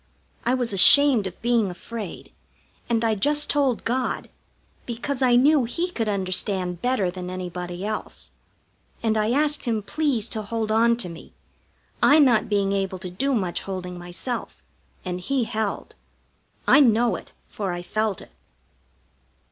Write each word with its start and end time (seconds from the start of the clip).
I 0.47 0.55
was 0.55 0.73
ashamed 0.73 1.27
of 1.27 1.39
being 1.43 1.69
afraid, 1.69 2.31
and 2.89 3.05
I 3.05 3.13
just 3.13 3.51
told 3.51 3.83
God, 3.83 4.29
because 4.87 5.21
I 5.21 5.35
knew 5.35 5.65
He 5.65 5.91
could 5.91 6.09
understand 6.09 6.81
better 6.81 7.11
than 7.11 7.29
anybody 7.29 7.85
else; 7.85 8.31
and 9.03 9.15
I 9.15 9.29
asked 9.29 9.65
Him 9.65 9.83
please 9.83 10.27
to 10.29 10.41
hold 10.41 10.71
on 10.71 10.97
to 10.97 11.07
me, 11.07 11.33
I 12.01 12.17
not 12.17 12.49
being 12.49 12.71
able 12.71 12.97
to 12.97 13.11
do 13.11 13.35
much 13.35 13.61
holding 13.61 13.95
myself, 13.99 14.63
and 15.05 15.19
He 15.21 15.43
held. 15.43 15.93
I 16.67 16.79
know 16.79 17.15
it, 17.15 17.31
for 17.47 17.71
I 17.71 17.83
felt 17.83 18.21
it. 18.21 18.31